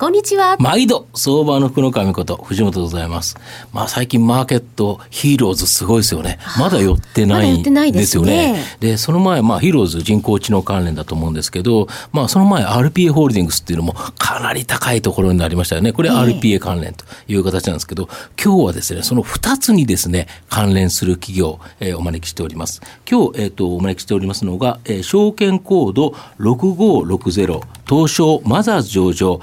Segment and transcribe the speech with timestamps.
[0.00, 0.56] こんにちは。
[0.58, 3.36] 毎度、相場の福の神こと、藤本でございます。
[3.70, 6.38] まあ最近マーケット、ヒーローズすごいですよね。
[6.58, 8.64] まだ寄ってないんですよね。
[8.80, 15.92] で、その前、まあヒーローズ人工知能関連だと思うんですけど、まあその前 RPA ホールディングスっていうのもかなり高いところになりましたよね。
[15.92, 18.08] これ RPA 関連という形なんですけど、
[18.42, 22.80] 今日はですね、その2つにですね、関連する企業、えー、お招きしております。
[23.06, 29.40] 今日、えっ、ー、と、お招きしておりますのが、えー、証券コード6560、東証マザーズ上場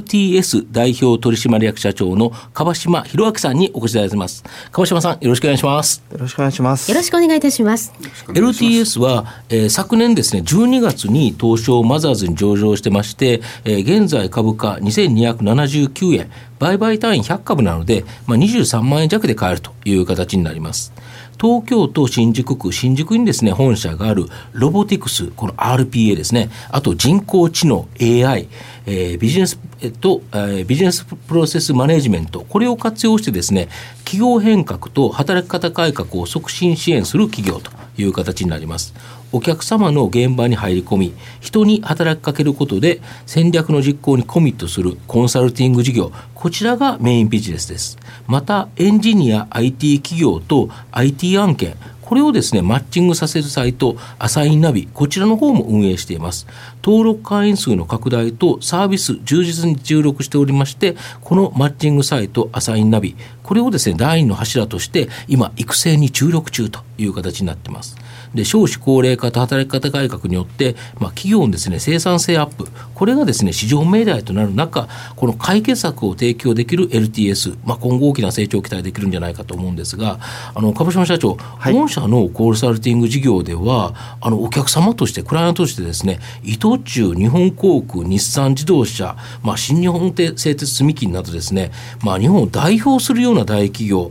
[0.00, 4.44] LTS 代表取締役社長の川島博明さんにお越しいただいています。
[4.72, 6.02] 川島さん、よろしくお願いします。
[6.10, 6.90] よろしくお願いします。
[6.90, 7.92] よろしくお願いいたします。
[8.28, 20.92] LTS は、えー、昨年ですね、12月に東証マザーズに上場してまして、えー、現在株価2279円、売買単位100株なので、まあ、23万円弱で買えるという形になります。
[21.40, 28.48] 東京都新宿区、新宿にですね、本社があるロボティクス、この RPA ですね、あと人工知能 AI、
[28.84, 29.58] えー、ビジネス
[30.00, 33.68] と、えー、ビジネスプロセスマネジメント、これを活用してですね、
[34.04, 37.79] 企業変革と働き方改革を促進支援する企業と。
[38.00, 38.94] いう形になります。
[39.32, 47.98] お客様の現場に入り込み、人に働きかけることで戦略の実行にコミットするコンサルティング事業、こちらがメインビジネスです。
[48.26, 51.76] また、エンジニア IT 企業と IT 案件、
[52.10, 56.48] これをですね、マッチングさせるサイト、アサインナビ、こちらの方も運営しています。
[56.82, 63.14] 登録会員数の拡大とサービス充実に注力しておりまして、このマッチングサイト、アサインナビ、
[63.44, 67.94] これをですね、第二の柱として、今、育成に注力中という形になっています。
[68.34, 80.18] で少子高齢化と働き方改革によって、まあ、企業のです、ね、生産性アップこれがです、ね、市場命題となる中この解決策を提供できる LTS、まあ、今後大きな成長を期待できるんじゃないかと思うんですが
[80.54, 91.70] あの株島社長、はい、本社のコンサルティング事業ではあのお客様としてクライアントとしてですね伊藤忠日本航空日産自動車、まあ、新日本製鉄積金などですね、
[92.02, 94.10] まあ、日本を代表するような大企業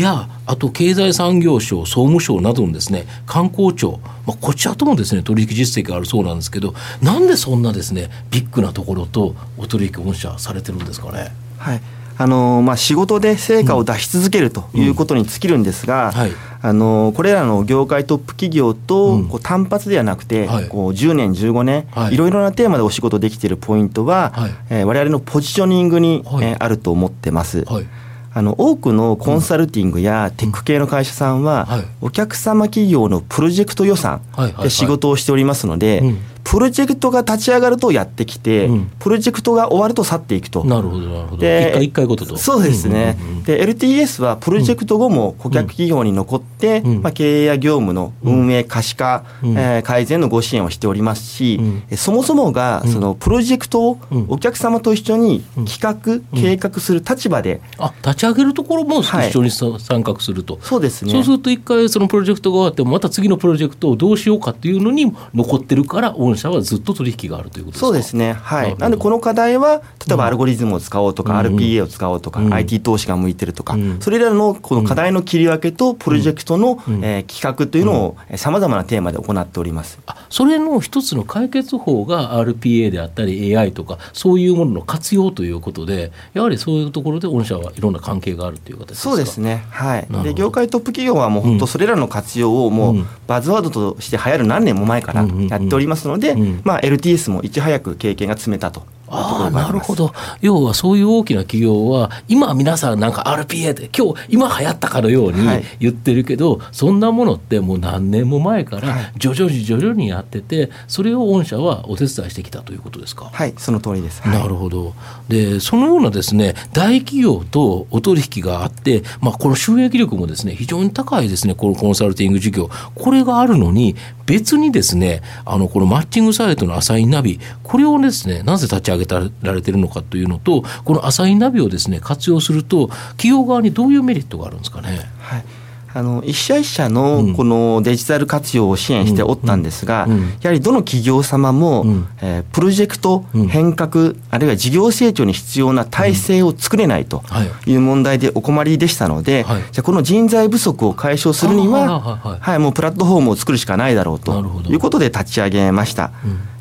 [0.00, 11.32] やあと経済産業省総務省などのですね観光庁、まあ、こちらともですね取引実績があるそうなんですけどなんでそんなですねビッグなところとお取引御社されてるんですかね？
[11.58, 11.80] はい。
[12.18, 24.50] あのまあ、仕事で成果を出し続けるということに尽きるんですが、うんはい、あのこれらの業界トップ企業と、こう単発ではなくて、はい、こう10年、15年、はい、いろいろなテーマでお仕事できているポイントは、はい。
[24.70, 27.64] えー、我々のポジショニングに、はい、えー、あると思ってます。
[27.64, 27.86] はい
[28.34, 31.68] あの多くのコンサルティングやテック系の会社さんは、
[32.00, 34.22] お客様企業のプロジェクト予算
[34.62, 36.02] で仕事をしておりますので、
[36.44, 40.64] プロジェクトが立ち上がるとやってきて、うん、プロジェクトが終わると去っていくと。
[40.64, 41.42] なるほど、なるほど。
[41.42, 42.36] で、一回一回ごとと。
[42.36, 43.16] そうですね。
[43.20, 51.58] うんうんうん、で、LTS はプロジェクト後も顧客企業に残って、うん、まあ、経営や業務の運営、可視化、うん、えー、改善のご支援をしておりますし、
[51.90, 53.98] うん、そもそもが、そのプロジェクトを
[54.28, 57.60] お客様と一緒に企画、計画する立場で。
[57.78, 60.58] あ、立ち上げるところも一緒に、参画すると。
[60.62, 61.12] そうですね。
[61.12, 79.98] そうすると一回そのプロジェクトが終わっても、また次のプロジェクトをどうしようかっていうのに残ってるから、御社はずっと取引があるということそうですね、はい、なんでこの課題は、例えばアルゴリズムを使おうとか、うん、RPA を使おうとか、うん、IT 投資が向いてるとか、うん、それらのこの課題の切り分けと、プロジェクトの、うん、えー、企画というのを、さまざまなテーマで行っております。
[80.06, 89.10] あそれの一つの解決法が RPA であったり、AI とか、そういうものの活用ということで、やはりそういうところで御社はいろんな関係があるという形ですか？
[89.10, 96.21] そうですね、はい、で業界トップ企業はもう本当、それらの活用をもう、バズワードとして流行る何年も前からやっておりますので、
[96.64, 98.82] まあ、LTS もいち早く経験が積めたと
[99.14, 100.10] あなるほど。
[100.40, 105.46] 要はそういう大きな企業は、今皆さんなんか RPA で、今日、今流行ったかのように
[105.80, 113.28] 言ってるけど、はい、そんなものってもう何年も前から徐々に徐々にやってて、それを御社はお手伝いしてきたということですか？
[113.30, 114.22] はい、その通りです。
[114.22, 114.94] はい、なるほど。
[115.28, 122.70] で、そのようなですね、大企業とお取引があって、まあ、この収益力もですね、非常に高いですね、このコンサルティング事業。
[122.94, 123.94] これがあるのに、
[124.26, 135.08] 別にですね、あの、このマッチングサイトのアサインナビ、これをですね、なぜ立ち上げられてるのかというのと、このアサインナビをですね、活用すると、企業側にどういうメリットがあるんですかね？
[135.20, 135.44] はい
[135.94, 140.06] あの一社一社のこのデジタル活用を支援しておったんですが、
[140.40, 141.84] やはりどの企業様も、
[142.20, 147.22] えー、プロジェクト変革、あるいは事業成長に必要な体制を作れないと
[147.66, 147.74] い。
[147.74, 156.12] う問題でお困りでしたので、はい、じゃこの人材不足を解消するには、はい、もうプラットフォームを作るしかないだろうということで立ち上げました。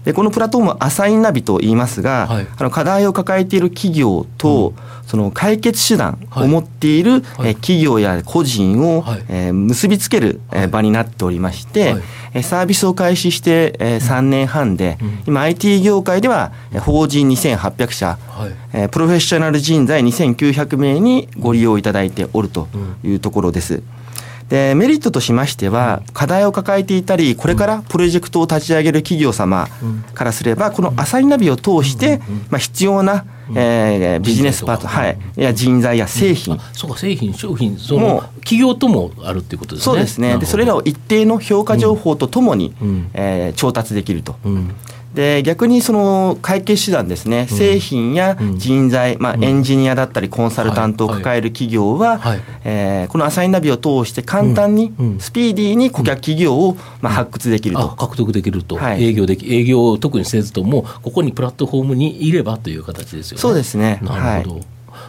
[0.03, 22.67] でこのプラットフォームアサインナビと言いますが、はい、あの課題を抱えている企業と、うん、その解決手段を持っている、はい、企業や個人を、はい、えー、結びつける、え場になっておりまして、はい、サービスを開始して、えー、3年半で、うん、今 IT 業界では法人2800社、はい、えー、プロフェッショナル人材2900名にご利用いただいておると
[23.03, 23.75] いうところです。
[23.75, 23.83] うん
[24.51, 29.69] でメリットとしましては課題を抱えていたりこれからプロジェクトを立ち上げる企業様
[30.13, 32.19] からすればこのアサイナビを通して
[32.49, 39.93] まあ必要なえー、ビジネスパート、はい、いや人材や製品、そうか製品商品その企業ともあるっていうことですね。
[39.93, 40.37] そうですね。
[40.37, 44.75] でそれらを一定の評価情報とともに、うん、えー、調達できると、うん、
[45.13, 52.31] で逆にその会計手段ですね、うん、製品や人材、まあ、エンジニアだったりコンサルタントを抱える企業は、はい。
[52.31, 63.41] はい、えー、このアサインナビを通して簡単に、スピーディーに顧客企業を、まあ、発掘できると、獲得できると、はい、営業でき営業を特にせずともここにプラットフォームにいればという形ですよね。
[63.41, 63.99] そうですね。
[64.01, 64.61] なるほど、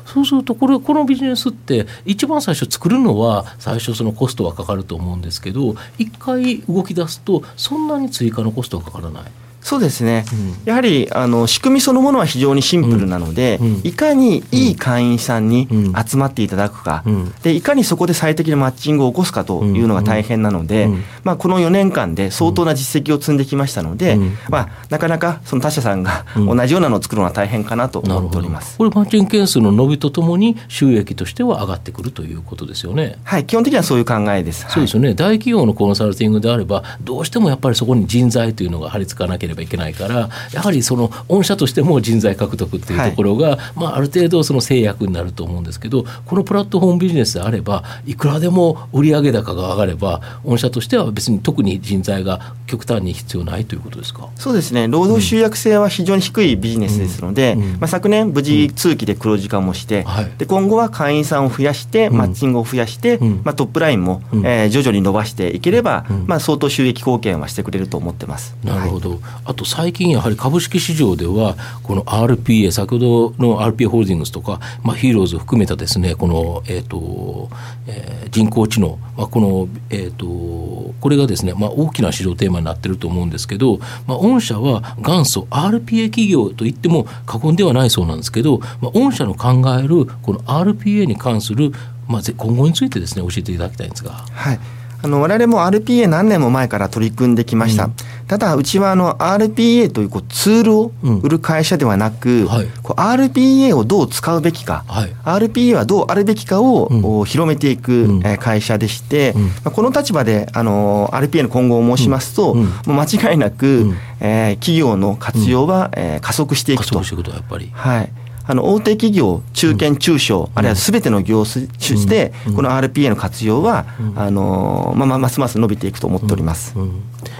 [0.05, 9.25] そうするとこれこのビジネスって一番最初作るのは最初そのコストはかかると思うんですけど一回動き出すとそんなに追加のコストはかからない。
[9.62, 15.69] そうですね、うん、やはりあの仕組みそのものは非常にシンプルなので、うん、いかにいい会員さんに
[16.06, 20.88] 集まっていただくか、うん、でいかにそこで最適なマッチングを起こすかというのが大変なので、
[21.23, 24.19] まあ、この4年間で相当な実績を積んできましたので、
[24.49, 28.79] まあ、なかなかその他社さんが同じようなのを作るのは大変かなと思っております。
[28.79, 33.19] これ、マッチング件数の伸びとともに収益としては上がってくるということですよね。
[33.25, 34.67] はい、基本的にはそういう考えです。
[34.69, 54.29] そうですよね、はい、大企業のコンサルティングであれば、どうしてもやっぱりそこに人材というのが張り付かなければいけないから、やはりその御社としても人材獲得っていうところが、はい、まあ、ある程度その制約になると思うんですけどこのプラットフォームビジネスであればいくらでも売上高が上がれば御社としては別に特に人材が極端に必要ないということですか？
[54.37, 54.89] そうですね。
[54.89, 57.63] 労働集約性は非常に低いビジネスですので、うん。
[57.63, 68.57] うん、まあ、昨年無事通期で黒字化もして、はい、で今後は会員さんを増やして、マッチングを増やして、まあ、トップラインも、えー、徐々に伸ばしていければ、まあ、相当収益貢献はしてくれると思ってます。
[68.65, 77.49] なるほど、はい、あと最近やはり株式市場では、この RPA、先ほどの RPA ホールディングスとか、まあ、ヒーローズを含めたですね、この、えっ、ー、と、
[77.87, 91.73] えー、人工知能、まあ、この、えっ、ー、と、これがですね、まあ、大きな市場テーマになっていると思うんですけど、まあ、御社は元祖 RPA 企業といっても過言ではないそうなんですけど、まあ、御社の考えるこの RPA に関する、
[92.09, 94.12] まあ、今後についてですね、教えていただきたいんですが。
[94.12, 94.61] はい
[95.03, 97.93] あの我々も RPA 何年も前から取り組んできました、うん、
[98.29, 116.99] ただうちはあの RPA というこうツールを売る会社ではなく、うんはい、こう RPA をどう使うべきか、はい、RPA はどうあるべきかを、うん、広めていく会社でして、まあ、この立場であの RPA の今後を申しますと、もう間違いなく、えー、企業の活用は、えー、加速していくと。
[116.99, 117.71] 加速していくとやっぱり。
[117.73, 118.13] はい
[118.53, 121.67] あの大手企業、中堅、中小、あるいはすべての業種
[122.05, 126.75] で、この RPA の活用は、あのまあ、ますます伸びていくと思っております。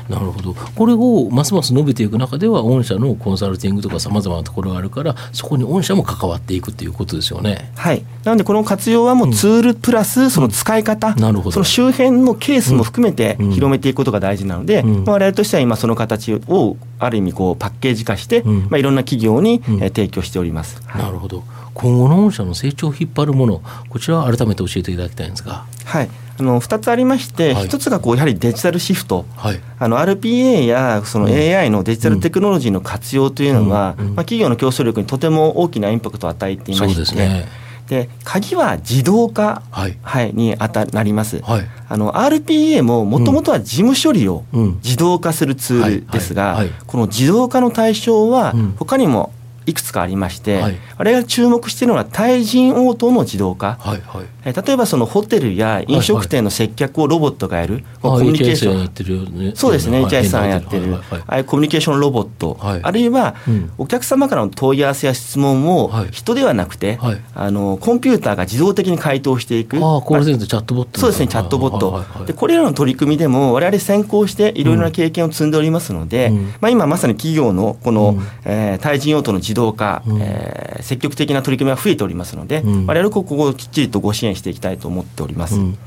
[0.09, 0.55] なるほど。
[0.55, 7.73] これをますます伸びていく中では御社のコンサルティングとかさまざまなところがあるからそこに御社も関わっていくということですよね。
[7.77, 8.05] はい。
[8.25, 11.51] なのでこの活用はもうツールプラスその使い方、うん、なるほど。
[11.53, 20.81] その周辺のケースも含めて広めていくことが大事なので、うん、まあ、我々としては今その形をある意味こうパッケージ化して、うん、まあ、いろんな企業に、え提供しております。
[20.95, 21.43] なるほど。
[21.75, 25.65] 今後の御社の成長を引っ張るものこちらは改めて教えていただきたいんですが。
[25.85, 26.09] はい
[26.43, 34.07] あの2つありまして、はい、1つがこうやはりデジタルシフト、はい、あの RPA やその AI のデジタルテクノロジーの活用というのは、うん。
[34.07, 37.47] うん、まあ、企業の競争力にとても大きなインパクトを与えていまして、ね、
[37.89, 44.45] で鍵は自動化、はい、はい、にあたなります、はい、あの RPA ももともとは事務処理を
[44.83, 49.33] 自動化するツールですが、この自動化の対象は他にも
[49.67, 63.37] いくつかありまして、はい、あれが注目しているのは対人応答の自動化、はいはい、え例えばそのホテルや飲食店の接客をロボットがやる、はいはい、コミュニケーション、そうですね HI さんやってる、はいはい、ああいうコミュニケーションロボット、はい、あるいは、
[63.79, 69.77] お客様からの問い合わせや質問を人ではなくて、はい、あのコンピューターが自動的に回答していく。
[69.77, 71.01] ああコールセンターチャットボット。
[71.01, 85.57] そうですねチャットボット、でこれらの取り組みでも我々先行していろいろな経験を積んでおりますので、うん、まあ、今まさに企業のこの、うん、えー、対人応答の自動化、うん、えー、積極的な取り組みが増えておりますので、うん、我々ここをきっちりとご支援していきたいと思っております。
[85.57, 85.79] うん。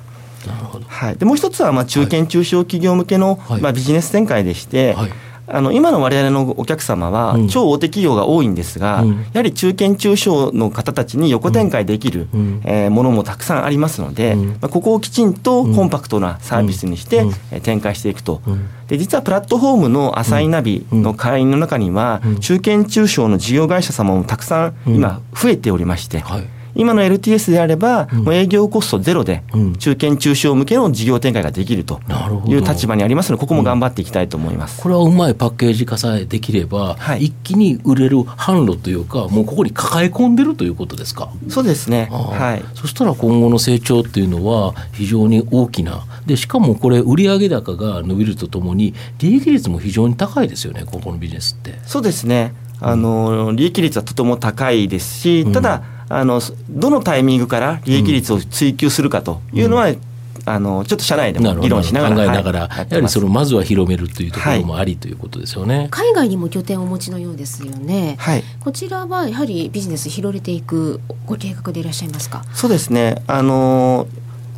[0.88, 5.12] はい、でもう一つはまあ中堅中小企業向けの、まあ、ビジネス展開でして、はい
[5.48, 18.42] あの今の我々のお客様は、超大手企業が多いんですが、うん、やはり中堅・中小の方たちに横展開できる、うん、えー、ものもたくさんありますので、うん、まあ、ここをきちんとコンパクトなサービスにして、うん、えー、展開していくと、
[18.88, 26.20] で実はプラットフォームのアサイナビの会員の中には、中堅・中小の事業会社様もたくさん今、増えておりまして。
[26.20, 29.44] はい今の LTS であれば、もう営業コストゼロで、
[29.80, 32.02] 中堅中小向けの事業展開ができると
[32.48, 41.30] いう立場にありますので、ここも頑張っていきたいと思います、これはうまいパッケージ化さえできれば、はい、一気に売れる販路というか、もうここに抱え込んでるということですか？
[41.50, 51.80] そうですね、はい、そしたら今後の成長っていうのは、非常に大きな、でしかもこれ、売上高が伸びるとともに、利益率も非常に高いですよね、ここのビジネスって。
[51.86, 52.54] そうですね。
[52.82, 60.02] あの利益率はとても高いですし、ただ、あのどのタイミングから利益率を追求するかというのは、うん。
[60.48, 65.88] あのちょっと社内でも議論しながら考えながら、はい、やはりそのまずは広めるというところもあり、はい、ということですよね。
[65.90, 72.44] 海外にも拠点をお持ちのようですよね、はい、こちらはやはりビジネス広げていくご計画でいらっしゃいますか？
[72.54, 73.24] そうですね。
[73.26, 74.08] あの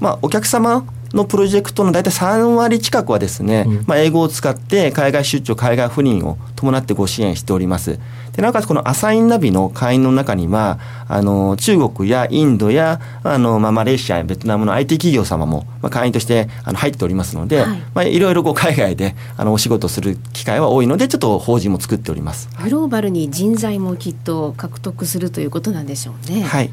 [0.02, 7.98] まあお客様のプロジェクトの大体3割近くはですね、うん、まあ、英語を使って海外出張、海外赴任を伴ってご支援しております。
[8.38, 10.78] でなおかつこのアサインナビの会員の中には、
[11.08, 17.80] あの中国やインドやあの、まあ、マレーシアやベトナムの IT 企業様も、まあ、会員としてあの入っておりますので、はい。
[17.96, 22.48] まあ、いろいろこう海外であのお仕事する機会は多いので、ちょっと法人も作っております。
[22.64, 26.44] グローバルに人材もきっと獲得するということなんでしょうね。
[26.44, 26.70] はい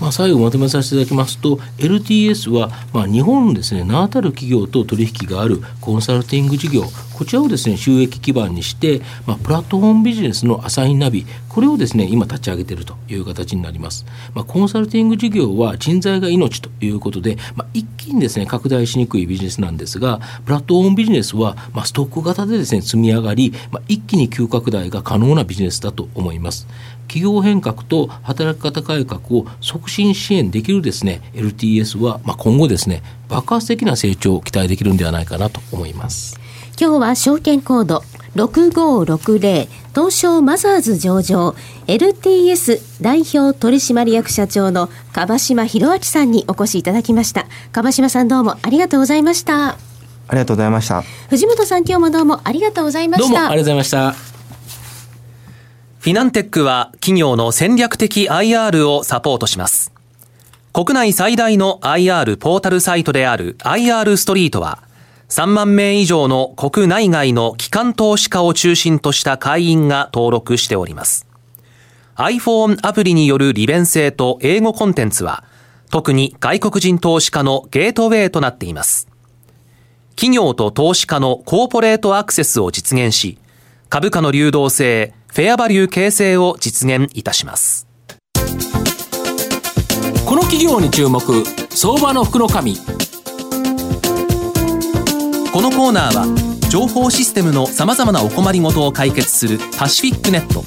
[0.00, 6.82] まあ、最後まとめさせていただきますと LTS は、まあ、日本ですね名だたる企業と取引があるコンサルティング事業。
[7.14, 11.26] こちらをですね収益基盤にして、まあ、プラットフォームビジネスのアサインナビ。
[11.58, 26.68] これをですね今立ち上げているという形になります、まあ、コンサルティング事業は人材が命ということで、まあ、一気にですね拡大しにくいビジネスなんですがプラットフォームビジネスは、まあ、ストック型でですね積み上がり、まあ、一気に急拡大が可能なビジネスだと思います。
[27.08, 36.38] 企業変革と働き方改革を促進支援できるですね LTS は、まあ、今後ですね爆発的な成長を期待できるんではないかなと思います。
[36.80, 38.04] 今日は証券コード
[38.36, 41.56] 6560東証マザーズ上場
[41.88, 47.46] LTS 代表取締役社長の樺島博明さんにお越しいただきました。
[47.72, 49.70] 樺島さんどうもありがとうございました。
[49.70, 49.76] あ
[50.32, 51.02] りがとうございました。
[51.30, 53.28] 藤本さん今日もどうもありがとうございました。
[53.28, 54.12] どうもありがとうございました。
[54.12, 59.92] フィナンテックは企業の戦略的 IR をサポートします。
[60.72, 64.82] 国内最大の IR ポータルサイトである IR ストリートは、
[65.28, 71.26] 3万名以上の国内外の機関投資家を中心とした会員が登録しております。
[72.16, 75.44] iPhone アプリによる利便性と英語コンテンツは、
[75.90, 79.08] 特に外国人投資家のゲートウェイとなっています。
[80.16, 83.38] 企業と投資家のコーポレートアクセスを実現し、
[83.88, 87.86] 株価の流動性、フェアバリュー形成を実現いたします。
[90.26, 91.22] この企業に注目。
[91.70, 92.76] 相場の福の神。
[95.52, 100.62] このコーナーは情報システムのさまざまなお困りごとを解決するパシフィックネット。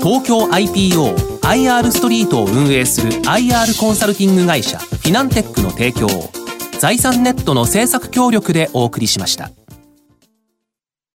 [0.00, 6.30] 東京 IPOIR ストリートを運営する IR コンサルティング会社フィナンテックの提供を
[6.78, 9.50] 財産ネットの政策協力でお送りしました。